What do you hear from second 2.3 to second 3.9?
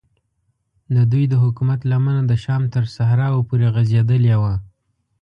شام تر صحراو پورې